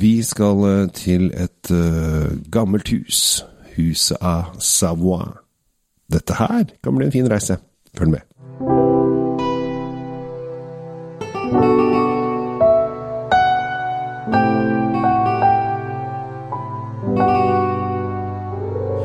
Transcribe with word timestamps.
Vi 0.00 0.22
skal 0.22 0.64
eh, 0.64 0.88
til 0.90 1.26
et 1.34 1.70
uh, 1.70 2.50
gammelt 2.52 2.88
hus. 2.88 3.44
Huset 3.76 4.16
av 4.20 4.56
Savoie. 4.58 5.28
Dette 6.12 6.34
her 6.34 6.64
kan 6.82 6.96
bli 6.96 7.06
en 7.06 7.12
fin 7.12 7.30
reise. 7.30 7.56
Følg 7.98 8.10
med. 8.10 8.24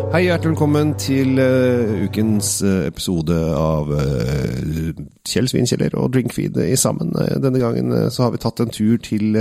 Hei, 0.09 0.23
hjertelig 0.25 0.55
velkommen 0.55 0.95
til 0.97 1.37
uh, 1.37 2.03
ukens 2.07 2.63
uh, 2.65 2.87
episode 2.87 3.37
av 3.53 3.93
uh, 3.93 4.91
Kjell 5.27 5.53
Svinkjeller 5.53 5.93
og 6.01 6.15
Drinkfeed 6.17 6.57
i 6.65 6.75
sammen. 6.75 7.13
denne 7.13 7.61
gangen 7.61 8.09
så 8.09 8.25
har 8.25 8.33
vi 8.33 8.41
tatt 8.41 8.65
en 8.65 8.73
tur 8.73 8.97
til 8.97 9.37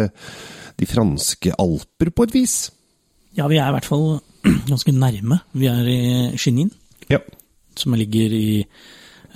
de 0.79 0.87
franske 0.89 1.55
alper, 1.59 2.13
på 2.15 2.29
et 2.29 2.35
vis. 2.37 2.57
Ja, 3.37 3.49
vi 3.51 3.59
er 3.59 3.69
i 3.69 3.77
hvert 3.77 3.89
fall 3.89 4.21
ganske 4.73 4.95
nærme. 4.95 5.41
Vi 5.53 5.71
er 5.71 5.91
i 5.91 6.01
Chenin, 6.39 6.71
ja. 7.11 7.21
som 7.77 7.97
ligger 7.99 8.35
i 8.35 8.49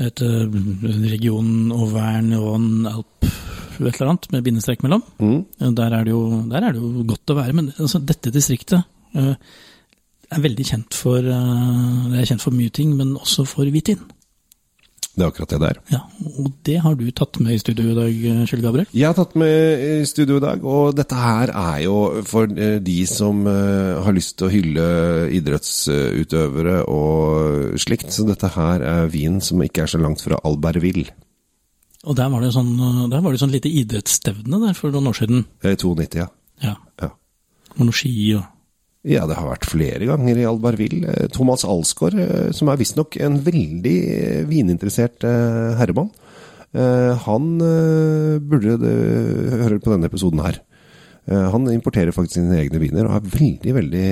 et 0.03 0.23
region 0.23 1.73
Auvergne 1.75 2.39
og 2.41 2.57
Alp 2.91 3.27
et 3.83 3.97
eller 3.97 4.13
annet, 4.13 4.29
med 4.33 4.45
bindestrek 4.47 4.83
mellom. 4.85 5.03
Mm. 5.19 5.45
Der, 5.75 5.95
er 5.97 6.09
jo, 6.09 6.23
der, 6.51 6.63
er 6.63 6.75
det 6.75 6.83
jo, 6.83 7.05
godt 7.09 7.33
å 7.33 7.39
være. 7.39 7.55
Men 7.57 7.71
altså, 7.73 8.01
dette 8.05 8.33
distriktet 8.35 8.83
er 9.17 10.43
veldig 10.43 10.67
kjent 10.67 10.97
for, 10.97 11.19
uh, 11.21 12.11
det 12.13 12.23
er 12.23 12.29
kjent 12.33 12.45
for 12.45 12.57
mye 12.57 12.73
ting, 12.75 12.95
men 12.99 13.17
også 13.19 13.47
for 13.49 13.69
hvitvin. 13.69 14.01
Det 15.13 15.27
er 15.27 15.29
akkurat 15.29 15.51
det 15.53 15.59
der. 15.61 15.79
Ja, 15.93 15.99
og 16.41 16.53
det 16.65 16.79
har 16.81 16.95
du 16.97 17.05
tatt 17.13 17.37
med 17.45 17.53
i 17.53 17.61
studio 17.61 17.91
i 17.93 17.97
dag, 17.99 18.47
Kjell 18.49 18.63
Gabriel? 18.65 18.87
Jeg 18.97 19.11
har 19.11 19.17
tatt 19.19 19.35
med 19.37 19.83
i 19.85 20.07
studio 20.09 20.39
i 20.41 20.45
dag, 20.45 20.63
og 20.65 20.95
dette 20.97 21.19
her 21.21 21.53
er 21.53 21.83
jo 21.85 21.97
for 22.25 22.49
eh, 22.57 22.79
de 22.81 22.97
som 23.11 23.43
eh, 23.51 23.99
har 24.07 24.17
lyst 24.17 24.39
til 24.41 24.49
å 24.49 24.53
hylle 24.55 24.87
idrettsutøvere 25.37 26.79
og 26.89 27.77
slikt. 27.83 28.09
Så 28.15 28.25
dette 28.29 28.55
her 28.57 28.87
er 28.89 29.13
vin 29.13 29.37
som 29.45 29.61
ikke 29.61 29.85
er 29.85 29.93
så 29.93 30.01
langt 30.01 30.25
fra 30.25 30.41
Albertville. 30.49 31.13
Og 32.03 32.17
der 32.19 32.33
var 32.33 32.43
det 32.43 32.55
sånn, 32.57 32.73
der 33.13 33.21
var 33.21 33.35
det 33.35 33.43
sånn 33.43 33.53
lite 33.53 33.71
idrettsstevne 33.71 34.65
der 34.65 34.79
for 34.79 34.95
noen 34.95 35.13
år 35.13 35.21
siden? 35.21 35.45
I 35.61 35.77
92, 35.77 36.17
ja. 36.19 36.31
Ja. 36.65 36.79
ja. 37.03 37.13
Og 37.77 37.85
noe 37.85 37.95
ski 37.95 38.15
og 38.39 38.49
ja, 39.03 39.25
det 39.27 39.35
har 39.35 39.49
vært 39.51 39.67
flere 39.67 40.07
ganger 40.07 40.39
i 40.39 40.47
Albertville. 40.47 41.11
Eh, 41.11 41.31
Thomas 41.35 41.65
Alsgaard, 41.67 42.19
eh, 42.23 42.51
som 42.55 42.71
er 42.71 42.79
visstnok 42.79 43.19
en 43.19 43.41
veldig 43.43 43.97
eh, 44.15 44.43
vininteressert 44.49 45.27
herremann, 45.79 46.13
han 46.73 47.49
burde 48.49 48.79
høre 48.81 49.77
på 49.77 49.91
denne 49.93 50.09
episoden 50.09 50.41
her. 50.41 50.57
Han 51.31 51.69
importerer 51.71 52.11
faktisk 52.11 52.41
sine 52.41 52.57
egne 52.59 52.81
viner 52.83 53.07
og 53.07 53.15
er 53.15 53.27
veldig 53.31 53.75
veldig 53.77 54.07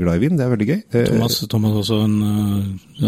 glad 0.00 0.16
i 0.16 0.20
vin. 0.22 0.38
Det 0.38 0.44
er 0.46 0.52
veldig 0.54 0.68
gøy. 0.70 0.78
Thomas, 0.94 1.34
Thomas 1.52 1.74
er 1.74 1.80
også 1.82 1.98
en 2.06 2.14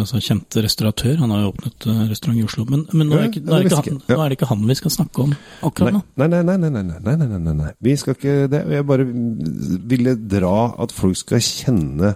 altså, 0.03 0.21
kjent 0.21 0.59
restauratør. 0.67 1.15
Han 1.23 1.33
har 1.33 1.47
jo 1.47 1.53
åpnet 1.55 1.87
restaurant 2.11 2.43
i 2.43 2.45
Oslo. 2.45 2.67
Men, 2.69 2.83
men 2.93 3.09
nå, 3.09 3.17
er 3.17 3.31
ikke, 3.31 3.41
nå, 3.47 3.55
er 3.57 3.73
han, 3.73 4.03
nå, 4.03 4.19
er 4.19 4.29
det 4.29 4.37
ikke 4.37 4.51
han 4.51 4.67
vi 4.69 4.77
skal 4.77 4.93
snakke 4.99 5.25
om 5.25 5.33
akkurat 5.65 5.97
nå. 5.97 6.03
Nei, 6.21 6.29
nei, 6.35 6.43
nei. 6.45 6.59
nei, 6.61 6.73
nei, 6.75 6.83
nei, 6.85 7.15
nei, 7.23 7.39
nei, 7.39 7.55
nei. 7.63 7.71
Vi 7.89 7.95
skal 7.97 8.19
ikke 8.19 8.37
det. 8.53 8.61
Jeg 8.75 8.87
bare 8.91 9.07
ville 9.09 10.15
dra 10.37 10.59
at 10.85 10.93
folk 10.93 11.17
skal 11.17 11.41
kjenne 11.45 12.13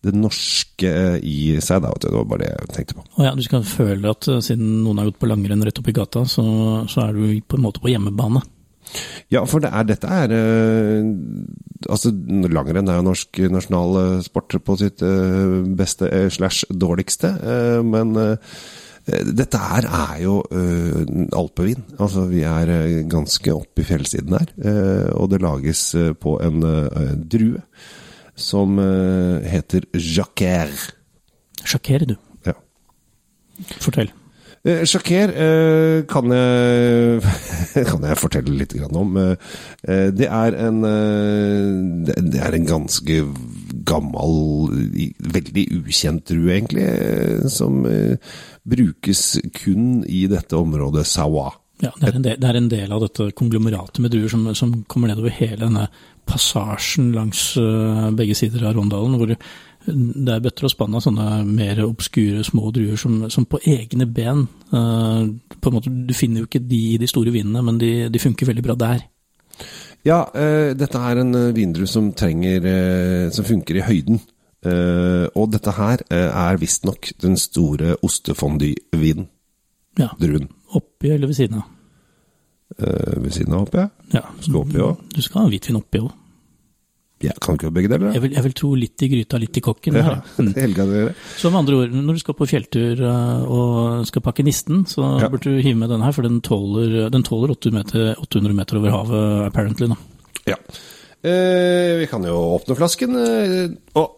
det 0.00 0.14
norske 0.16 0.92
i 1.26 1.36
seg. 1.60 1.82
Da, 1.84 1.92
det 2.00 2.14
var 2.14 2.24
bare 2.30 2.46
det 2.46 2.54
jeg 2.54 2.72
tenkte 2.78 2.96
på. 3.00 3.04
Og 3.18 3.26
ja, 3.26 3.34
Du 3.36 3.44
skal 3.44 3.66
føle 3.68 4.14
at 4.16 4.30
siden 4.46 4.80
noen 4.86 5.02
har 5.02 5.10
gått 5.10 5.20
på 5.20 5.28
langrenn 5.28 5.66
rett 5.66 5.82
opp 5.82 5.92
i 5.92 5.96
gata, 5.96 6.24
så, 6.24 6.46
så 6.88 7.04
er 7.04 7.20
du 7.20 7.36
på 7.44 7.60
en 7.60 7.66
måte 7.66 7.84
på 7.84 7.92
hjemmebane. 7.92 8.42
Ja, 9.30 9.44
for 9.46 9.62
det 9.62 9.70
er, 9.70 9.86
dette 9.86 10.10
er 10.10 10.32
uh, 10.34 11.06
Altså, 11.90 12.12
langrenn 12.52 12.90
er 12.90 12.98
jo 12.98 13.06
norsk 13.06 13.40
nasjonal 13.52 14.20
sport 14.24 14.58
på 14.66 14.76
sitt 14.80 15.02
uh, 15.06 15.60
beste 15.78 16.10
uh, 16.10 16.28
slash 16.32 16.68
dårligste, 16.70 17.32
men 17.86 18.12
dette 19.08 19.58
her 19.58 19.86
er 19.88 20.18
jo 20.22 20.34
alpevin. 21.34 21.80
Altså, 21.96 22.26
vi 22.28 22.44
er 22.46 22.68
ganske 23.10 23.54
oppe 23.54 23.82
i 23.82 23.88
fjellsiden 23.88 24.36
her, 24.36 24.52
og 25.16 25.32
det 25.32 25.40
lages 25.42 25.86
på 26.20 26.36
en 26.44 26.60
drue 27.32 27.64
som 28.36 28.76
heter 29.56 29.88
jacquer. 29.96 30.76
Jacquer, 31.64 32.06
du. 32.12 32.16
Ja. 32.46 32.54
Fortell. 33.80 34.12
Eh, 34.60 34.82
Sjaker 34.84 35.30
eh, 35.32 36.02
kan, 36.04 36.26
kan 37.90 38.02
jeg 38.04 38.20
fortelle 38.20 38.58
litt 38.58 38.74
om. 38.92 39.16
Eh, 39.16 40.10
det, 40.12 40.28
er 40.28 40.56
en, 40.66 40.82
det 42.04 42.42
er 42.44 42.56
en 42.58 42.68
ganske 42.68 43.22
gammel, 43.88 44.36
veldig 45.32 45.64
ukjent 45.80 46.28
drue, 46.28 46.52
egentlig, 46.58 46.86
som 47.50 47.80
brukes 48.68 49.24
kun 49.56 50.04
i 50.04 50.26
dette 50.30 50.58
området 50.58 51.06
Sawa. 51.08 51.48
Ja, 51.80 51.94
det 51.96 52.10
er, 52.10 52.18
del, 52.20 52.36
det 52.36 52.48
er, 52.50 52.56
en 52.58 52.68
del, 52.68 52.90
av 52.92 53.00
dette 53.06 53.30
konglomeratet 53.32 54.02
med 54.04 54.12
druer 54.12 54.28
som, 54.28 54.44
som 54.52 54.82
kommer 54.84 55.08
nedover 55.08 55.32
hele 55.32 55.62
denne 55.62 55.86
passasjen 56.30 57.10
langs 57.16 57.42
begge 58.16 58.36
sider 58.38 58.64
av 58.68 58.78
Rondalen, 58.78 59.18
hvor 59.18 59.34
det 59.86 60.32
er 60.34 60.42
bøtter 60.44 60.66
og 60.68 60.72
spann 60.74 60.96
av 60.96 61.04
sånne 61.04 61.28
mer 61.48 61.80
obskure 61.86 62.42
små 62.44 62.70
druer 62.74 62.98
som, 63.00 63.22
som 63.32 63.46
på 63.48 63.62
egne 63.64 64.06
ben 64.06 64.44
uh, 64.74 65.24
på 65.56 65.70
en 65.70 65.76
måte, 65.76 65.90
Du 65.90 66.12
finner 66.14 66.42
jo 66.42 66.48
ikke 66.48 66.62
de 66.62 66.80
i 66.94 66.98
de 67.00 67.08
store 67.08 67.32
vinene, 67.32 67.62
men 67.64 67.80
de, 67.80 68.10
de 68.12 68.20
funker 68.20 68.50
veldig 68.50 68.64
bra 68.66 68.76
der. 68.80 69.06
Ja, 70.06 70.22
uh, 70.34 70.76
dette 70.76 71.00
er 71.00 71.22
en 71.22 71.32
vindru 71.32 71.56
vindrue 71.56 71.88
som 71.88 72.12
trenger 72.12 73.30
Som 73.32 73.44
funker 73.44 73.76
i 73.76 73.86
høyden. 73.86 74.20
og 75.34 75.52
dette 75.52 75.72
her 75.72 76.02
er 76.10 76.58
visstnok 76.60 77.12
den 77.22 77.36
store 77.36 77.96
ostefondy-vinen. 78.02 79.28
Ja. 79.98 80.10
Druen. 80.20 80.50
Oppi 80.76 81.08
eller 81.08 81.26
ved 81.26 81.34
siden 81.34 81.62
av? 81.62 81.68
ved 83.16 83.30
siden 83.32 83.54
av, 83.54 83.68
jeg. 83.72 83.88
Ja. 84.12 84.20
Skal 84.40 84.60
oppi 84.60 84.78
òg. 84.78 85.00
Du 85.16 85.22
skal 85.22 85.42
ha 85.42 85.48
hvitvin 85.48 85.80
oppi 85.80 85.98
òg. 86.04 86.12
Ja, 87.20 87.34
kan 87.36 87.58
ikke 87.58 87.68
begge 87.76 87.90
deler? 87.92 88.14
Jeg 88.16 88.22
vil, 88.24 88.32
jeg 88.32 88.44
vil, 88.46 88.54
tro 88.56 88.70
litt 88.80 89.02
i 89.04 89.10
gryta, 89.12 89.40
litt 89.42 89.58
i 89.60 89.62
kokken. 89.64 89.98
Ja, 90.00 90.14
mm. 90.40 90.54
Så 91.40 91.50
med 91.52 91.58
andre 91.60 91.80
ord, 91.82 91.96
når 91.96 92.16
du 92.16 92.22
skal 92.22 92.36
på 92.38 92.48
fjelltur 92.48 93.02
og 93.04 94.06
skal 94.08 94.24
pakke 94.24 94.46
nisten, 94.46 94.86
så 94.88 95.18
ja. 95.20 95.28
burde 95.28 95.52
du 95.52 95.60
hive 95.60 95.76
med 95.82 95.92
denne 95.92 96.06
her, 96.06 96.16
for 96.16 96.24
den 96.24 96.40
tåler, 96.44 97.10
den 97.12 97.26
tåler 97.26 97.52
800, 97.52 97.76
meter, 97.76 98.14
800 98.24 98.56
meter 98.56 98.80
over 98.80 98.96
havet, 98.96 99.28
apparently. 99.50 99.90
Da. 99.92 100.00
Ja. 100.54 100.56
Eh, 101.20 101.98
vi 102.00 102.08
kan 102.08 102.24
jo 102.24 102.38
åpne 102.56 102.78
flasken. 102.78 103.20
Eh, 103.20 103.68
og 104.00 104.16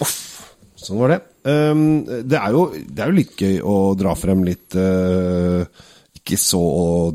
Uff. 0.00 0.18
Sånn 0.80 1.00
var 1.02 1.12
det. 1.12 1.20
Um, 1.44 2.04
det, 2.06 2.38
er 2.38 2.54
jo, 2.54 2.62
det, 2.72 3.02
er 3.02 3.10
jo, 3.10 3.16
litt 3.16 3.34
gøy 3.36 3.58
å 3.64 3.74
dra 3.98 4.14
frem 4.16 4.44
litt 4.46 4.76
uh, 4.76 5.64
ikke 6.20 6.36
så 6.40 6.60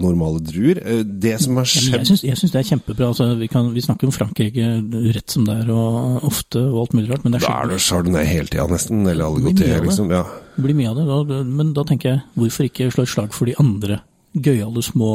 normale 0.02 0.42
druer. 0.44 0.80
Eh, 0.82 1.04
det 1.06 1.36
som 1.44 1.60
har 1.60 1.68
skjedd 1.70 2.10
Jeg 2.26 2.40
syns 2.40 2.54
det 2.54 2.62
er 2.62 2.68
kjempebra. 2.72 3.12
Altså, 3.14 3.30
vi, 3.40 3.50
kan, 3.52 3.70
vi, 3.74 3.84
snakker 3.86 4.10
om 4.10 4.16
Frankrike 4.16 4.72
rett 5.16 5.36
som 5.36 5.46
det 5.48 5.60
er, 5.62 5.70
og 5.74 6.26
ofte 6.28 6.64
og 6.64 6.82
alt 6.86 6.98
mulig 6.98 7.12
rart. 7.14 7.26
Men 7.26 7.36
det 7.36 7.42
er 7.42 7.48
da 7.48 7.60
er 7.62 7.72
det 7.72 7.80
chardonnay 7.86 8.28
hele 8.30 8.52
tida, 8.52 8.68
nesten. 8.72 9.06
Eller 9.06 9.30
aligoté, 9.30 9.70
liksom. 9.86 10.12
Ja. 10.14 10.26
Det 10.56 10.66
blir 10.66 10.78
mye 10.78 10.92
av 10.92 11.00
det. 11.00 11.06
Da, 11.08 11.40
men 11.62 11.72
da 11.78 11.86
tenker 11.88 12.12
jeg, 12.12 12.26
hvorfor 12.40 12.70
ikke 12.70 12.90
slå 12.94 13.06
et 13.06 13.14
slag 13.14 13.38
for 13.38 13.52
de 13.52 13.56
andre 13.62 14.02
gøyale 14.36 14.84
små 14.84 15.14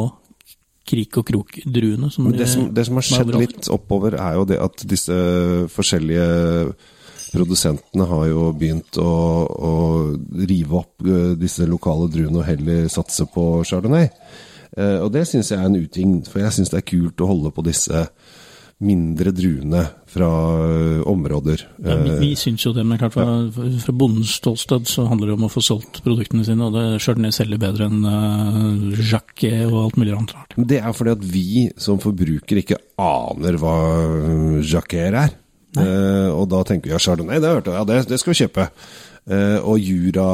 krik 0.90 1.20
og 1.20 1.26
krok-druene? 1.28 2.10
Det, 2.34 2.48
det, 2.74 2.86
som 2.88 2.98
har 2.98 3.06
skjedd 3.06 3.34
litt 3.36 3.68
oppover, 3.72 4.16
er 4.18 4.38
jo 4.40 4.46
det 4.48 4.60
at 4.62 4.86
disse 4.88 5.18
forskjellige 5.74 6.24
Produsentene 7.30 8.06
har 8.10 8.26
jo 8.30 8.48
begynt 8.58 8.98
å, 8.98 9.10
å 9.46 9.72
rive 10.40 10.80
opp 10.80 11.06
eh, 11.06 11.32
disse 11.38 11.66
lokale 11.68 12.10
druene 12.10 12.42
og 12.42 12.48
heller 12.48 12.88
satse 12.90 13.28
på 13.30 13.62
chardonnay. 13.68 14.10
Eh, 14.76 14.98
og 15.04 15.12
det 15.14 15.26
syns 15.30 15.52
jeg 15.52 15.60
er 15.60 15.70
en 15.70 15.78
uting, 15.78 16.20
for 16.26 16.42
jeg 16.42 16.56
syns 16.58 16.72
det 16.72 16.82
er 16.82 16.90
kult 16.90 17.22
å 17.22 17.30
holde 17.30 17.52
på 17.54 17.66
disse 17.66 18.06
mindre 18.80 19.30
druene 19.36 19.82
fra 20.08 20.28
eh, 20.64 21.00
områder. 21.08 21.62
Ja, 21.84 21.98
vi, 22.00 22.14
vi 22.22 22.30
syns 22.38 22.64
jo 22.64 22.72
det, 22.74 22.84
men 22.88 22.98
klart 23.00 23.14
fra, 23.14 23.26
fra 23.52 23.94
bondens 23.94 24.32
ståsted 24.40 24.88
så 24.88 25.04
handler 25.10 25.30
det 25.30 25.36
om 25.36 25.44
å 25.46 25.52
få 25.52 25.62
solgt 25.64 26.00
produktene 26.06 26.46
sine, 26.48 26.66
og 26.66 26.78
det 26.78 27.02
Chardonnay 27.04 27.34
selger 27.36 27.60
bedre 27.60 27.90
enn 27.90 28.06
uh, 28.08 29.04
Jacquet 29.04 29.66
og 29.68 29.82
alt 29.84 30.00
mulig 30.00 30.16
annet 30.16 30.34
rart. 30.38 30.56
Det 30.56 30.80
er 30.80 30.96
fordi 30.96 31.14
at 31.18 31.28
vi 31.36 31.50
som 31.78 32.00
forbrukere 32.02 32.64
ikke 32.64 32.80
aner 33.04 33.60
hva 33.60 33.76
Jacquet 34.64 35.20
er. 35.26 35.36
Uh, 35.78 36.30
og 36.34 36.48
da 36.50 36.64
tenker 36.66 36.90
vi 36.90 36.94
ja, 36.96 36.98
Chardonnay, 37.02 37.38
det 37.42 37.52
hørte 37.52 37.70
jeg, 37.70 37.78
ja, 37.78 37.86
det, 37.86 37.98
det 38.10 38.18
skal 38.18 38.32
vi 38.32 38.40
kjøpe. 38.42 38.66
Uh, 39.30 39.58
og 39.70 39.76
Jura, 39.78 40.28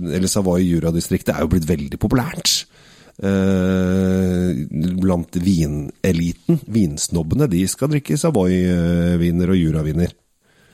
eller 0.00 0.30
Savoy 0.30 0.64
Jura-distriktet 0.64 1.36
er 1.36 1.44
jo 1.44 1.52
blitt 1.52 1.68
veldig 1.68 2.00
populært. 2.02 2.64
Uh, 3.22 4.50
blant 4.98 5.38
vineliten. 5.44 6.58
Vinsnobbene 6.66 7.46
de 7.52 7.62
skal 7.70 7.92
drikke 7.92 8.18
Savoy-viner 8.18 9.54
og 9.54 9.60
Jura-viner. 9.60 10.16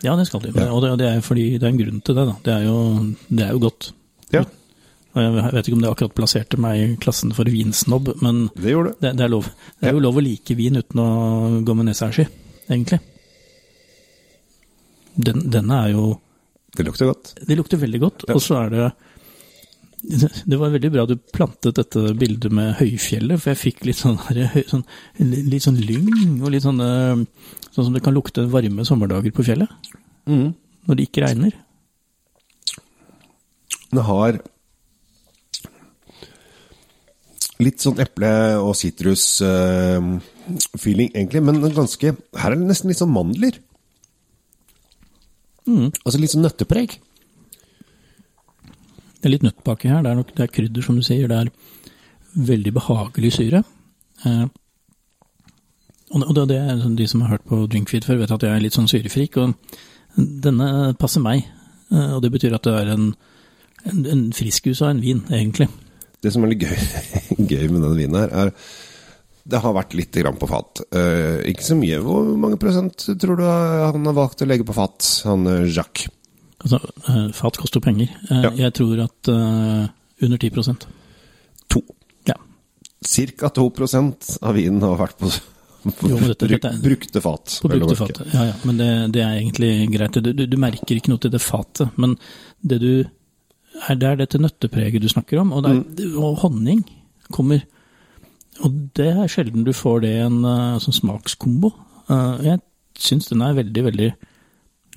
Ja, 0.07 0.15
det 0.17 0.29
skal 0.29 0.45
de. 0.45 0.55
Ja. 0.55 0.71
Og 0.71 0.85
det, 0.85 0.95
det, 1.03 1.11
er 1.11 1.25
fordi 1.25 1.51
det 1.59 1.67
er 1.67 1.75
en 1.75 1.83
grunn 1.83 2.01
til 2.07 2.17
det. 2.17 2.27
da. 2.31 2.37
Det 2.47 2.55
er 2.55 2.65
jo, 2.69 2.79
det 3.29 3.45
er 3.45 3.53
jo 3.57 3.63
godt. 3.67 3.91
Ja. 4.33 4.45
Jeg 5.19 5.35
vet 5.35 5.67
ikke 5.67 5.75
om 5.75 5.83
det 5.83 5.91
akkurat 5.91 6.15
plasserte 6.15 6.59
meg 6.61 6.79
i 6.79 6.89
klassen 7.03 7.33
for 7.35 7.49
vinsnobb, 7.51 8.13
men 8.23 8.45
Det 8.55 8.75
det, 9.01 9.17
det 9.19 9.25
er 9.25 9.33
lov. 9.33 9.49
Det 9.81 9.89
er 9.91 9.97
jo 9.97 10.05
lov 10.05 10.21
å 10.21 10.23
like 10.23 10.55
vin 10.55 10.79
uten 10.79 11.01
å 11.03 11.09
gå 11.67 11.75
med 11.75 11.89
nesa 11.89 12.11
i 12.13 12.15
ski, 12.15 12.27
egentlig. 12.69 13.01
Den, 15.19 15.49
denne 15.51 15.75
er 15.85 15.89
jo 15.97 16.21
Det 16.77 16.85
lukter 16.87 17.07
godt. 17.11 17.35
Det 17.49 17.57
lukter 17.59 17.79
veldig 17.81 18.01
godt, 18.01 18.25
Ja. 18.29 18.35
og 18.35 18.41
så 18.45 18.55
er 18.65 18.69
det 18.71 18.93
det 20.47 20.55
var 20.61 20.71
veldig 20.71 20.91
bra 20.95 21.03
du 21.11 21.17
plantet 21.35 21.75
dette 21.75 21.99
bildet 22.15 22.53
med 22.55 22.77
høyfjellet, 22.79 23.41
for 23.43 23.51
jeg 23.51 23.59
fikk 23.59 23.81
litt 23.89 23.99
sånn, 23.99 24.15
sånn, 24.71 24.85
litt 25.19 25.65
sånn 25.65 25.81
lyng, 25.83 26.37
og 26.39 26.53
litt 26.55 26.63
sånn, 26.63 26.79
eh, 26.81 27.17
sånn 27.75 27.85
som 27.89 27.93
det 27.97 28.03
kan 28.05 28.15
lukte 28.15 28.45
varme 28.53 28.85
sommerdager 28.87 29.33
på 29.35 29.43
fjellet, 29.49 29.67
Mm. 30.29 30.53
når 30.87 30.95
det 31.01 31.09
ikke 31.09 31.25
regner. 31.27 31.53
Det 33.91 34.03
har 34.07 34.39
litt 37.59 37.81
sånn 37.83 37.99
eple- 37.99 38.61
og 38.63 38.77
sitrusfeeling, 38.79 41.11
egentlig, 41.11 41.43
men 41.43 41.59
ganske 41.75 42.15
Her 42.39 42.53
er 42.53 42.57
det 42.57 42.69
nesten 42.69 42.89
litt 42.93 43.01
sånn 43.03 43.11
mandler. 43.13 43.59
Mm. 45.69 45.91
Altså 46.05 46.21
litt 46.23 46.33
sånn 46.33 46.45
nøttepreg. 46.47 46.95
Det 49.19 49.27
er 49.27 49.33
litt 49.35 49.43
nøttbake 49.45 49.91
her, 49.91 50.03
det 50.07 50.13
er 50.13 50.19
nok 50.21 50.31
det 50.37 50.45
er 50.47 50.53
krydder, 50.55 50.85
som 50.87 50.97
du 50.97 51.03
sier, 51.05 51.29
det 51.29 51.37
er 51.43 51.51
veldig 52.49 52.73
behagelig 52.77 53.33
syre. 53.35 53.65
Eh, 54.25 54.45
og 56.15 56.35
det- 56.35 56.49
det 56.49 56.57
er 56.57 56.95
de 56.97 57.07
som 57.07 57.21
har 57.21 57.29
hørt 57.35 57.45
på 57.45 57.67
Drinkfeed 57.69 58.05
før, 58.05 58.19
vet 58.19 58.31
at 58.31 58.43
jeg 58.43 58.51
er 58.57 58.61
litt 58.61 58.73
sånn 58.73 58.89
syrefrik, 58.89 59.37
og 59.37 59.55
denne 60.17 60.95
passer 60.99 61.21
meg. 61.21 61.45
Eh, 61.93 62.15
og 62.15 62.23
det 62.23 62.33
betyr 62.33 62.55
at 62.55 62.63
det 62.63 62.73
er 62.75 62.93
en, 62.95 63.15
en, 63.85 64.07
en 64.07 64.33
friskus 64.33 64.81
av 64.83 64.91
en 64.91 65.01
vin, 65.01 65.21
egentlig. 65.31 65.69
Det 66.23 66.33
som 66.33 66.45
er 66.45 66.49
litt 66.55 66.61
gøy, 66.63 66.77
gøy 67.53 67.69
med 67.71 67.83
denne 67.83 67.97
vinen 67.97 68.15
her, 68.15 68.29
er 68.47 68.53
det 69.49 69.61
har 69.65 69.75
vært 69.77 69.95
litt 69.97 70.13
grann 70.21 70.37
på 70.41 70.49
fat. 70.51 70.83
Uh, 70.93 71.41
ikke 71.49 71.65
så 71.65 71.77
mye. 71.79 72.01
Hvor 72.05 72.27
mange 72.41 72.59
prosent 72.61 73.07
tror 73.21 73.39
du 73.41 73.45
han 73.47 74.09
har 74.11 74.17
valgt 74.17 74.45
å 74.45 74.49
legge 74.49 74.67
på 74.69 74.77
fat, 74.77 75.07
han 75.29 75.47
eh, 75.49 75.67
Jacques? 75.73 76.11
Altså, 76.59 76.81
eh, 77.09 77.29
fat 77.37 77.57
koster 77.61 77.81
penger. 77.81 78.11
Ja. 78.29 78.51
Jeg 78.67 78.75
tror 78.77 79.05
at 79.07 79.31
uh, 79.33 79.87
under 80.27 80.41
10% 80.43 80.89
To. 81.73 81.83
Ja. 82.29 82.35
Cirka 83.05 83.51
2 83.55 83.69
av 84.43 84.55
vinen 84.57 84.83
har 84.83 84.99
vært 84.99 85.19
på, 85.21 85.31
Jo, 86.09 86.19
dette- 86.19 86.49
dette 86.51 86.69
er- 86.73 86.81
brukte 86.83 87.21
fat. 87.23 87.59
På 87.63 87.69
brukte 87.71 87.97
fat. 87.97 88.21
Ja, 88.35 88.45
ja. 88.51 88.55
Men 88.65 88.77
det, 88.81 88.89
det 89.15 89.23
er 89.23 89.39
egentlig 89.39 89.73
greit. 89.95 90.19
Du, 90.19 90.33
du, 90.33 90.47
du 90.47 90.57
merker 90.61 90.97
ikke 90.99 91.13
noe 91.13 91.23
til 91.23 91.31
det 91.33 91.41
fatet. 91.41 91.95
Men 91.97 92.17
det 92.61 92.81
du 92.83 92.91
er, 93.87 93.95
det 93.95 94.09
er 94.09 94.17
dette 94.25 94.41
nøttepreget 94.43 95.01
du 95.05 95.09
snakker 95.09 95.41
om. 95.41 95.53
Og, 95.57 95.69
er, 95.69 95.85
og 96.19 96.41
honning 96.43 96.83
kommer. 97.31 97.63
Og 98.67 98.75
det 98.99 99.11
er 99.13 99.31
sjelden 99.31 99.65
du 99.67 99.73
får 99.77 100.03
det 100.05 100.13
i 100.17 100.23
en 100.27 100.41
eh, 100.49 100.79
sånn 100.83 100.97
smakskombo. 100.97 101.71
Eh, 102.11 102.47
jeg 102.49 102.63
syns 102.99 103.31
den 103.31 103.45
er 103.47 103.57
veldig, 103.59 103.85
veldig 103.91 104.09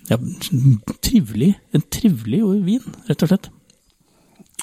ja, 0.10 0.18
trivelig. 1.06 1.52
En 1.76 1.84
trivelig 1.94 2.42
vin, 2.66 2.96
rett 3.10 3.26
og 3.28 3.32
slett. 3.34 3.52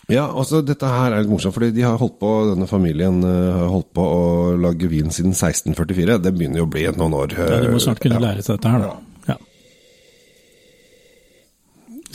Ja, 0.08 0.24
altså 0.32 0.62
dette 0.64 0.88
her 0.88 1.12
er 1.12 1.20
litt 1.20 1.28
morsomt, 1.30 1.52
fordi 1.52 1.68
de 1.76 1.82
har 1.84 1.98
holdt 2.00 2.16
på, 2.22 2.30
denne 2.48 2.66
familien 2.70 3.20
eh, 3.28 3.58
har 3.60 3.68
holdt 3.74 3.90
på 3.96 4.04
å 4.08 4.22
lage 4.56 4.88
vin 4.88 5.12
siden 5.12 5.34
1644. 5.36 6.16
Det 6.24 6.32
begynner 6.34 6.62
jo 6.62 6.66
å 6.68 6.72
bli 6.72 6.86
noen 6.96 7.16
år. 7.18 7.36
Ja, 7.36 7.60
de 7.66 7.74
må 7.74 7.82
snart 7.84 8.00
kunne 8.02 8.16
Ja. 8.16 8.24
lære 8.30 8.42
seg 8.46 8.56
dette 8.56 8.72
her, 8.72 8.86
da. 8.86 8.94
Ja. 8.96 9.04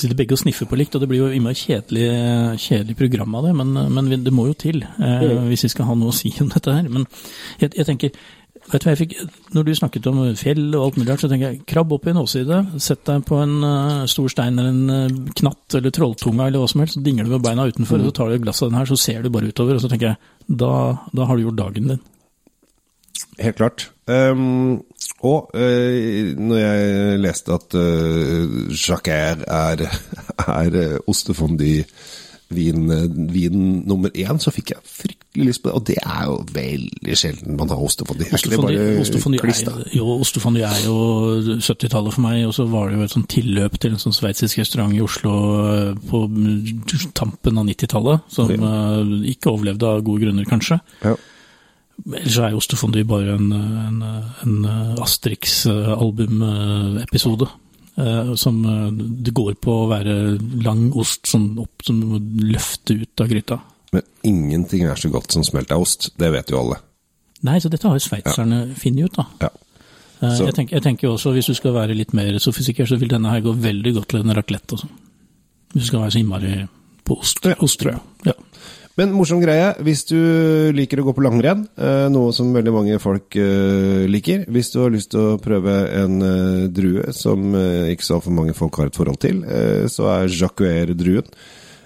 Sitter 0.03 0.19
begge 0.19 0.35
og 0.35 0.41
sniffer 0.41 0.67
på 0.67 0.77
likt, 0.79 0.95
og 0.97 1.03
det 1.03 1.07
blir 1.07 1.21
jo 1.21 1.31
innmari 1.31 1.55
kjedelig, 1.55 2.07
kjedelig 2.59 3.00
program 3.00 3.35
av 3.39 3.47
det, 3.47 3.55
men, 3.55 3.73
men 3.95 4.13
det 4.25 4.33
må 4.35 4.50
jo 4.50 4.55
til 4.59 4.83
eh, 4.83 5.27
hvis 5.47 5.63
vi 5.69 5.71
skal 5.71 5.88
ha 5.88 5.95
noe 5.95 6.11
å 6.11 6.15
si 6.15 6.33
om 6.44 6.50
dette 6.51 6.73
her. 6.75 6.89
Men 6.91 7.07
jeg, 7.61 7.71
jeg 7.77 7.88
tenker, 7.88 8.11
vet 8.67 8.83
du 8.83 8.88
hva 8.88 8.94
jeg 8.94 9.01
fikk, 9.01 9.15
når 9.55 9.67
du 9.67 9.73
snakket 9.79 10.09
om 10.11 10.21
fjell 10.39 10.63
og 10.73 10.85
alt 10.85 11.00
mulig 11.00 11.09
rart, 11.11 11.23
så 11.23 11.29
tenker 11.31 11.53
jeg, 11.53 11.61
krabb 11.69 11.95
opp 11.95 12.07
i 12.07 12.13
en 12.13 12.21
åside, 12.21 12.59
sett 12.83 13.03
deg 13.07 13.25
på 13.29 13.39
en 13.44 13.55
uh, 13.63 14.03
stor 14.11 14.31
stein 14.31 14.59
eller 14.59 14.71
en 14.73 14.94
uh, 15.15 15.33
knatt 15.39 15.79
eller 15.79 15.95
trolltunga 15.95 16.50
eller 16.50 16.63
hva 16.63 16.71
som 16.71 16.83
helst, 16.83 17.00
så 17.00 17.05
dinger 17.05 17.27
du 17.27 17.35
med 17.35 17.45
beina 17.45 17.67
utenfor, 17.69 18.01
og 18.01 18.11
så 18.11 18.17
tar 18.19 18.31
du 18.31 18.38
et 18.38 18.45
glass 18.45 18.63
av 18.63 18.71
den 18.71 18.79
her, 18.81 18.89
så 18.91 19.00
ser 19.00 19.23
du 19.23 19.31
bare 19.33 19.51
utover, 19.51 19.77
og 19.77 19.83
så 19.83 19.91
tenker 19.91 20.13
jeg, 20.13 20.33
da, 20.63 20.73
da 21.15 21.29
har 21.29 21.39
du 21.39 21.47
gjort 21.47 21.61
dagen 21.63 21.94
din. 21.94 22.03
Helt 23.39 23.56
klart. 23.56 23.91
Um, 24.07 24.83
og 25.24 25.51
uh, 25.56 26.33
når 26.38 26.57
jeg 26.59 27.19
leste 27.24 27.56
at 27.56 27.75
uh, 27.80 28.68
Jacquer 28.74 29.45
er, 29.47 29.85
er 30.59 30.75
uh, 30.75 30.97
ostefondy-vin 31.07 32.83
vin 33.33 33.63
nummer 33.88 34.12
én, 34.13 34.39
så 34.44 34.51
fikk 34.53 34.74
jeg 34.75 34.83
fryktelig 34.85 35.47
lyst 35.47 35.63
på 35.63 35.71
det. 35.71 35.75
Og 35.80 35.88
det 35.88 35.97
er 36.03 36.27
jo 36.27 36.35
veldig 36.53 37.18
sjelden 37.18 37.57
man 37.57 37.71
har 37.71 37.81
kliss, 39.41 39.63
da? 39.65 39.77
er, 39.79 39.95
jo, 39.97 40.19
er 40.68 40.83
jo 40.86 41.57
70-tallet 41.63 42.18
for 42.18 42.25
meg, 42.27 42.44
og 42.50 42.56
så 42.59 42.68
var 42.69 42.91
det 42.91 43.00
jo 43.00 43.07
et 43.07 43.15
sånn 43.15 43.27
tilløp 43.31 43.79
til 43.81 43.95
en 43.95 44.03
sånn 44.03 44.19
sveitsisk 44.19 44.62
restaurant 44.62 44.94
i 44.94 45.01
Oslo 45.03 45.36
eh, 45.63 45.91
på 46.12 46.25
tampen 47.18 47.63
av 47.63 47.69
90-tallet, 47.71 48.27
som 48.36 48.51
eh, 48.51 49.15
ikke 49.33 49.56
overlevde 49.56 49.95
av 49.95 50.03
gode 50.06 50.27
grunner, 50.27 50.50
kanskje. 50.50 50.83
Ja. 51.07 51.15
Ellers 52.03 52.35
er 52.44 52.51
jo 52.51 52.59
ostefondy 52.59 53.05
bare 53.07 53.38
en, 53.38 53.47
en, 53.55 54.00
en 54.44 54.55
Asterix-albumepisode. 55.03 57.47
Som 58.35 58.65
eh, 58.65 58.89
det 59.23 59.33
går 59.38 59.53
på 59.61 59.71
å 59.83 59.89
være 59.91 60.13
lang 60.65 60.88
ost 60.97 61.27
som, 61.29 61.44
opp, 61.61 61.83
som 61.85 62.00
du 62.01 62.05
må 62.09 62.17
løfte 62.50 62.94
ut 62.97 63.21
av 63.21 63.27
gryta. 63.29 63.59
Men 63.94 64.01
ingenting 64.25 64.81
er 64.89 64.97
så 64.97 65.09
godt 65.13 65.29
som 65.35 65.44
smelta 65.45 65.77
ost. 65.77 66.09
Det 66.17 66.31
vet 66.33 66.50
jo 66.50 66.57
alle. 66.63 66.77
Nei, 67.45 67.59
så 67.61 67.69
dette 67.69 67.85
har 67.88 67.94
jo 68.00 68.03
sveitserne 68.07 68.63
funnet 68.79 69.05
ut, 69.11 69.15
da. 69.19 69.25
Ja. 69.45 69.50
Eh, 70.23 70.39
Jeg, 70.47 70.53
tenker, 70.57 70.73
jeg 70.79 70.83
tenker 70.88 71.07
også, 71.11 71.29
hvis 71.35 71.50
du 71.51 71.55
skal 71.59 71.73
være 71.77 71.94
litt 72.00 72.13
mer 72.17 72.33
sofistikert, 72.41 72.89
så 72.89 72.97
vil 72.97 73.11
denne 73.13 73.29
her 73.29 73.41
gå 73.45 73.51
veldig 73.61 73.91
godt 74.00 74.09
til 74.15 74.21
en 74.23 74.33
raclette. 74.39 74.75
Hvis 75.73 75.83
du 75.83 75.88
skal 75.91 76.01
være 76.05 76.13
så 76.15 76.19
innmari 76.23 76.53
på 77.05 77.13
ost. 77.19 77.38
Ja, 77.45 77.53
ost 77.61 77.77
tror 77.83 77.91
jeg. 77.94 78.01
Ja. 78.31 78.35
Men 79.00 79.10
morsom 79.10 79.40
greie, 79.42 79.72
hvis 79.81 80.04
du 80.06 80.19
liker 80.78 81.01
å 81.01 81.07
gå 81.07 81.16
på 81.18 81.24
langrenn, 81.25 81.63
eh, 81.81 82.06
noe 82.13 82.30
som 82.36 82.51
veldig 82.54 82.74
mange 82.75 83.00
folk 83.01 83.34
eh, 83.42 84.06
liker 84.06 84.44
Hvis 84.54 84.69
du 84.69 84.84
har 84.84 84.94
lyst 84.94 85.10
til 85.16 85.31
å 85.31 85.40
prøve 85.42 85.74
en 85.98 86.19
eh, 86.22 86.68
drue 86.69 87.10
som 87.18 87.56
ikke 87.57 88.06
så 88.06 88.19
altfor 88.19 88.38
mange 88.38 88.54
folk 88.54 88.78
har 88.78 88.92
et 88.92 89.00
forhold 89.00 89.18
til, 89.24 89.42
så 89.90 90.10
er 90.13 90.30
Jacquer-druen. 90.30 91.25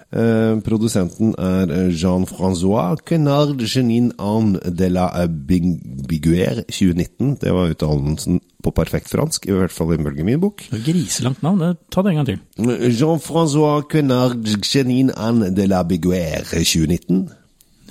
Eh, 0.08 0.56
produsenten 0.64 1.34
er 1.36 1.68
eh, 1.68 1.88
Jean-Francois 1.92 2.96
Quenard 3.04 3.60
Genin 3.60 4.08
Anne 4.16 4.56
de 4.64 4.88
la 4.88 5.26
Biguer 5.28 6.62
2019. 6.64 7.34
Det 7.42 7.52
var 7.52 7.74
uttalelsen 7.74 8.40
på 8.64 8.72
perfekt 8.72 9.12
fransk, 9.12 9.44
i 9.44 9.52
hvert 9.52 9.74
fall 9.74 9.92
ifølge 9.98 10.24
min 10.24 10.40
bok. 10.40 10.64
Griselangt 10.86 11.44
navn, 11.44 11.76
ta 11.92 12.02
det 12.02 12.14
en 12.14 12.22
gang 12.22 12.30
til. 12.30 12.40
Jean-François 12.88 13.84
Quenard 13.84 14.48
Genin 14.64 15.12
Anne 15.12 15.52
de 15.52 15.68
la 15.68 15.82
Biguer 15.84 16.40
2019. 16.56 17.28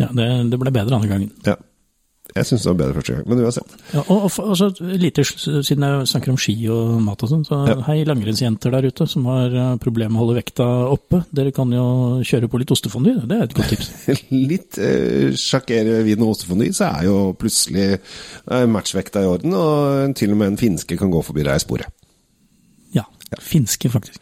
Ja, 0.02 0.10
det, 0.14 0.28
det 0.50 0.60
ble 0.62 0.74
bedre 0.74 0.98
andre 0.98 1.14
gangen. 1.14 1.32
Ja. 1.46 1.60
Jeg 2.36 2.46
syns 2.46 2.64
det 2.66 2.70
var 2.70 2.78
bedre 2.82 2.94
første 3.00 3.14
gang, 3.16 3.24
men 3.32 3.40
uansett. 3.46 3.72
Ja, 3.96 4.02
og, 4.12 4.26
og, 4.28 4.34
og 4.44 4.58
så 4.60 4.68
lite, 5.00 5.24
siden 5.26 5.86
jeg 5.88 6.08
snakker 6.12 6.34
om 6.34 6.38
ski 6.38 6.54
og 6.74 6.98
mat 7.02 7.24
og 7.26 7.32
sånn, 7.32 7.46
så 7.48 7.62
Ja. 7.70 7.76
hei 7.88 7.96
langrennsjenter 8.06 8.74
der 8.76 8.88
ute 8.92 9.08
som 9.10 9.26
har 9.32 9.56
eh, 9.56 9.72
problemer 9.82 10.12
med 10.14 10.20
å 10.20 10.26
holde 10.26 10.36
vekta 10.42 10.68
oppe. 10.92 11.24
Dere 11.34 11.54
kan 11.56 11.72
jo 11.74 11.86
kjøre 12.28 12.50
på 12.52 12.60
litt 12.62 12.74
ostefondy, 12.76 13.16
det 13.26 13.40
er 13.40 13.48
et 13.48 13.56
godt 13.58 13.72
tips. 13.74 13.90
Litt 14.52 14.78
eh, 14.84 15.32
sjakkere 15.40 16.04
vin 16.06 16.22
og 16.28 16.36
ostefondy, 16.36 16.70
så 16.78 16.92
er 16.92 17.08
jo 17.08 17.18
plutselig 17.40 17.88
eh, 17.98 18.68
matchvekta 18.70 19.24
i 19.26 19.32
orden, 19.32 19.56
og 19.58 20.14
til 20.20 20.36
og 20.36 20.42
med 20.44 20.54
en 20.54 20.62
finske 20.62 21.00
kan 21.00 21.14
gå 21.14 21.24
forbi 21.26 21.48
deg 21.48 21.58
i 21.58 21.66
sporet. 21.66 21.90
Ja, 22.94 23.08
finske 23.42 23.90
faktisk. 23.92 24.22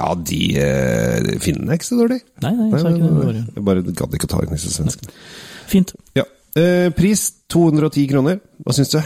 Ja, 0.00 0.14
de 0.16 0.42
eh, 0.56 1.34
finnene 1.44 1.74
er 1.74 1.76
ikke 1.82 1.90
så 1.90 1.98
dårlig. 2.00 2.22
Nei, 2.40 2.54
nei, 2.56 2.70
jeg 2.72 2.80
sa 2.80 2.90
ikke 2.94 3.04
det. 3.04 3.14
Bare, 3.20 3.40
Jeg 3.58 3.64
bare 3.66 3.82
gadd 3.98 4.14
ikke 4.16 4.28
å 4.30 4.36
ta 4.38 4.44
inn 4.46 4.54
disse 4.56 4.72
svenskene. 4.72 5.12
Fint. 5.68 5.92
Ja. 6.16 6.24
Eh, 6.58 6.90
pris 6.96 7.26
210 7.52 8.08
kroner. 8.10 8.40
Hva 8.64 8.74
syns 8.74 8.94
du? 8.94 9.00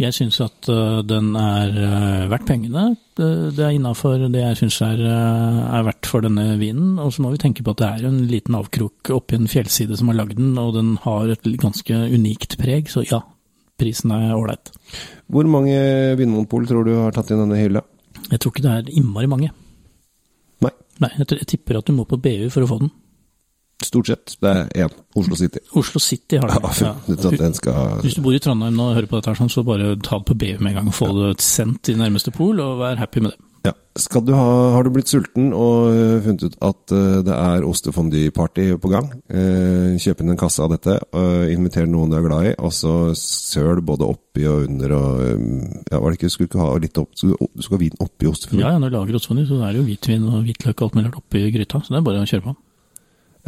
Jeg 0.00 0.16
syns 0.16 0.38
at 0.40 0.68
øh, 0.72 1.02
den 1.04 1.34
er 1.36 1.74
øh, 1.76 2.30
verdt 2.32 2.46
pengene. 2.48 2.84
Det, 3.18 3.28
det 3.56 3.64
er 3.66 3.74
innafor 3.76 4.22
det 4.32 4.40
jeg 4.40 4.56
syns 4.62 4.78
er, 4.86 5.02
er 5.04 5.84
verdt 5.84 6.08
for 6.08 6.24
denne 6.24 6.54
vinen. 6.60 6.94
Og 7.02 7.12
så 7.12 7.24
må 7.24 7.34
vi 7.34 7.42
tenke 7.42 7.64
på 7.66 7.74
at 7.74 7.82
det 7.82 7.90
er 7.90 8.08
en 8.08 8.22
liten 8.30 8.56
avkrok 8.56 9.12
oppi 9.12 9.36
en 9.36 9.50
fjellside 9.50 9.98
som 10.00 10.08
har 10.08 10.22
lagd 10.22 10.38
den, 10.40 10.54
og 10.60 10.72
den 10.78 10.94
har 11.04 11.34
et 11.34 11.44
ganske 11.60 12.00
unikt 12.14 12.56
preg, 12.60 12.88
så 12.88 13.04
ja, 13.04 13.20
prisen 13.80 14.14
er 14.16 14.32
ålreit. 14.38 14.72
Hvor 15.28 15.48
mange 15.52 15.76
vinmonopol 16.16 16.68
tror 16.70 16.88
du 16.88 16.94
har 16.96 17.12
tatt 17.16 17.34
inn 17.34 17.44
denne 17.44 17.60
hylla? 17.60 17.84
Jeg 18.30 18.40
tror 18.40 18.54
ikke 18.54 18.64
det 18.64 18.72
er 18.78 18.96
innmari 18.96 19.28
mange. 19.28 19.52
Nei, 20.64 20.72
Nei, 21.04 21.12
jeg, 21.18 21.28
jeg 21.42 21.52
tipper 21.56 21.80
at 21.80 21.88
du 21.88 21.96
må 21.96 22.08
på 22.08 22.20
BU 22.20 22.48
for 22.48 22.64
å 22.64 22.72
få 22.72 22.80
den. 22.86 22.94
Stort 23.84 24.10
sett. 24.10 24.36
Det 24.40 24.50
er 24.50 24.86
én. 24.86 24.96
Oslo 25.16 25.36
City. 25.38 25.62
Oslo 25.74 26.00
City 26.00 26.38
har 26.40 26.48
Ja, 26.48 26.94
ja. 27.08 27.30
den 27.30 27.54
skal 27.54 28.00
Hvis 28.02 28.14
du 28.14 28.22
bor 28.22 28.34
i 28.34 28.38
Trondheim 28.42 28.76
nå 28.76 28.90
og 28.90 28.96
hører 28.98 29.10
på 29.10 29.20
dette, 29.20 29.36
sånn, 29.38 29.50
så 29.52 29.64
bare 29.66 29.96
ta 30.02 30.18
det 30.20 30.28
på 30.30 30.38
BU 30.38 30.58
med 30.60 30.72
en 30.72 30.84
gang 30.84 30.92
få 30.94 31.10
det 31.16 31.40
sendt 31.42 31.82
til 31.88 31.98
nærmeste 31.98 32.30
pol, 32.34 32.60
og 32.60 32.78
vær 32.82 33.00
happy 33.00 33.24
med 33.24 33.34
det. 33.34 33.46
Ja. 33.66 33.74
Skal 34.00 34.22
du 34.24 34.30
ha, 34.32 34.44
har 34.72 34.86
du 34.86 34.90
blitt 34.94 35.10
sulten 35.10 35.50
og 35.52 35.90
øh, 35.92 36.22
funnet 36.24 36.46
ut 36.46 36.54
at 36.64 36.94
øh, 36.96 37.18
det 37.26 37.34
er 37.34 37.66
ostefondue-party 37.68 38.78
på 38.80 38.88
gang? 38.88 39.10
Eh, 39.28 39.98
kjøp 40.00 40.22
inn 40.22 40.32
en 40.32 40.40
kasse 40.40 40.62
av 40.64 40.72
dette, 40.72 40.94
inviter 41.52 41.84
noen 41.90 42.08
du 42.08 42.16
er 42.16 42.24
glad 42.24 42.48
i, 42.48 42.54
og 42.56 42.72
så 42.72 42.94
søl 43.18 43.82
både 43.84 44.08
oppi 44.08 44.46
og 44.48 44.64
under 44.64 44.96
og 44.96 45.20
Ja, 45.90 45.98
var 45.98 46.08
det 46.08 46.20
ikke, 46.20 46.30
skulle 46.32 46.48
du 46.48 46.54
ikke 46.54 46.64
ha 46.64 46.78
litt 46.80 47.02
opp, 47.02 47.12
skulle, 47.18 47.36
du 47.52 47.66
skal 47.66 47.76
ha 47.76 47.82
vin 47.82 48.00
oppi 48.00 48.30
ostefondue? 48.30 48.64
Ja, 48.64 48.72
ja, 48.72 48.80
når 48.80 48.94
du 48.94 48.96
lager 48.96 49.20
ostefondue, 49.20 49.50
så 49.50 49.60
er 49.60 49.74
det 49.74 49.82
jo 49.82 49.88
hvitvin 49.90 50.26
og 50.30 50.42
hvitløk 50.48 50.80
og 50.80 50.88
alt 50.88 50.98
mulig 51.00 51.14
oppi 51.20 51.46
gryta, 51.58 51.82
så 51.84 51.92
det 51.92 52.00
er 52.00 52.08
bare 52.08 52.24
å 52.24 52.30
kjøre 52.32 52.46
på. 52.48 52.56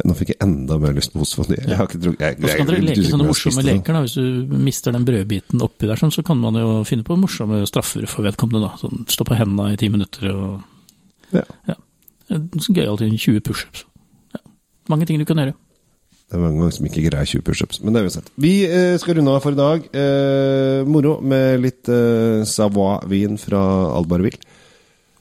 Nå 0.03 0.15
fikk 0.17 0.31
jeg 0.33 0.39
enda 0.41 0.79
mer 0.81 0.95
lyst 0.97 1.13
på 1.13 1.21
ostefondue. 1.21 1.59
Jeg 1.61 1.77
har 1.77 1.85
ikke 1.85 1.99
drukket 2.01 2.23
jeg, 2.25 2.37
jeg, 2.41 2.49
så 2.49 2.57
kan 2.57 2.69
dere 2.69 2.79
er 2.79 2.85
leke 2.87 3.09
sånne 3.11 3.27
morsomme 3.29 3.63
leker. 3.67 3.93
da, 3.95 4.01
Hvis 4.01 4.15
du 4.17 4.55
mister 4.65 4.95
den 4.95 5.05
brødbiten 5.05 5.61
oppi 5.63 5.89
der, 5.89 5.99
sånn, 6.01 6.13
så 6.15 6.23
kan 6.25 6.39
man 6.41 6.57
jo 6.57 6.71
finne 6.89 7.05
på 7.05 7.17
morsomme 7.19 7.61
straffer 7.69 8.07
for 8.09 8.25
vedkommende. 8.25 8.71
da. 8.71 8.79
Sånn, 8.81 9.05
Stå 9.13 9.27
på 9.29 9.37
hendene 9.37 9.75
i 9.75 9.79
ti 9.79 9.91
minutter 9.93 10.31
og 10.33 11.35
Ja. 11.35 11.45
ja. 11.69 11.77
Gøyalt 12.33 13.05
i 13.05 13.11
20 13.13 13.45
pushups. 13.45 13.85
Ja. 14.33 14.41
Mange 14.89 15.05
ting 15.05 15.21
du 15.21 15.25
kan 15.29 15.37
gjøre. 15.37 15.53
Det 16.33 16.39
er 16.39 16.41
mange 16.41 16.57
ganger 16.63 16.73
som 16.73 16.85
ikke 16.89 17.05
greier 17.05 17.29
20 17.29 17.45
pushups, 17.45 17.79
men 17.83 17.93
det 17.93 18.01
er 18.01 18.07
uansett. 18.07 18.25
sett. 18.25 18.37
Vi 18.41 18.53
eh, 18.65 18.97
skal 18.97 19.19
runde 19.19 19.29
av 19.29 19.43
for 19.45 19.53
i 19.53 19.59
dag. 19.59 19.83
Eh, 19.93 20.81
moro 20.89 21.19
med 21.21 21.61
litt 21.61 21.89
eh, 21.93 22.41
Savoie-vin 22.49 23.37
fra 23.37 23.61
Albarville. 23.93 24.41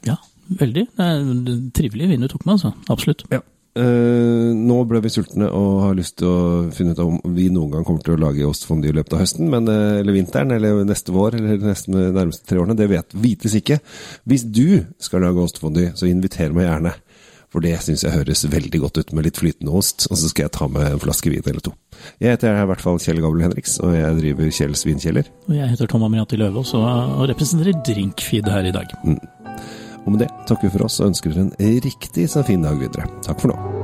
Ja, 0.09 0.17
veldig. 0.49 0.87
Det 0.97 1.05
er 1.05 1.21
en 1.21 1.71
trivelig 1.77 2.09
vin 2.15 2.25
du 2.25 2.31
tok 2.33 2.47
med, 2.47 2.57
altså. 2.57 2.73
Absolutt. 2.89 3.27
Eh, 3.73 4.51
nå 4.53 4.75
ble 4.85 5.01
vi 5.01 5.11
sultne 5.13 5.47
og 5.49 5.79
har 5.87 5.95
lyst 5.97 6.19
til 6.21 6.29
å 6.29 6.41
finne 6.77 6.93
ut 6.93 6.99
om 7.01 7.15
vi 7.33 7.47
noen 7.49 7.71
gang 7.73 7.87
kommer 7.89 8.05
til 8.05 8.19
å 8.19 8.21
lage 8.21 8.45
ostefondue 8.45 8.93
i 8.93 8.97
løpet 8.99 9.17
av 9.17 9.23
høsten, 9.25 9.49
men, 9.49 9.69
eh, 9.69 10.01
eller 10.03 10.13
vinteren, 10.13 10.53
eller 10.53 10.85
neste 10.85 11.15
vår, 11.15 11.39
eller 11.39 11.57
de 11.57 11.71
neste, 11.71 11.89
nærmeste 11.89 12.45
tre 12.47 12.59
årene. 12.61 12.77
Det 12.77 12.89
vet, 12.91 13.09
vites 13.15 13.57
ikke. 13.57 13.81
Hvis 14.29 14.45
du 14.45 14.85
skal 15.01 15.25
lage 15.25 15.41
ostefondue, 15.41 15.97
så 15.97 16.11
inviter 16.11 16.53
meg 16.53 16.69
gjerne. 16.69 16.93
For 17.53 17.61
det 17.61 17.75
syns 17.85 18.03
jeg 18.05 18.13
høres 18.13 18.47
veldig 18.49 18.81
godt 18.81 18.99
ut 18.99 19.13
med 19.13 19.25
litt 19.25 19.37
flytende 19.37 19.73
ost, 19.77 20.07
og 20.11 20.17
så 20.17 20.29
skal 20.29 20.47
jeg 20.47 20.53
ta 20.57 20.69
med 20.73 20.87
en 20.89 21.03
flaske 21.03 21.29
vin 21.29 21.45
eller 21.45 21.61
to. 21.61 21.75
Jeg 22.19 22.33
heter 22.33 22.63
i 22.63 22.67
hvert 22.67 22.81
fall 22.81 22.99
Kjell 22.99 23.21
Gabel 23.21 23.45
Henriks, 23.45 23.79
og 23.85 23.93
jeg 23.93 24.17
driver 24.21 24.49
Kjells 24.57 24.87
vinkjeller. 24.89 25.29
Og 25.49 25.57
jeg 25.59 25.69
heter 25.69 25.87
Tom 25.87 26.07
Amriati 26.09 26.41
Løvaas 26.41 26.73
og, 26.79 26.87
og 27.21 27.29
representerer 27.29 27.85
Drinkfeed 27.85 28.49
her 28.49 28.65
i 28.65 28.73
dag. 28.73 28.97
Og 30.03 30.13
med 30.13 30.25
det 30.25 30.33
takker 30.49 30.69
vi 30.69 30.75
for 30.77 30.89
oss 30.89 31.01
og 31.01 31.13
ønsker 31.13 31.35
dere 31.35 31.49
en 31.49 31.81
riktig 31.87 32.29
så 32.31 32.45
fin 32.47 32.65
dag 32.65 32.79
videre. 32.81 33.09
Takk 33.27 33.43
for 33.43 33.55
nå. 33.55 33.82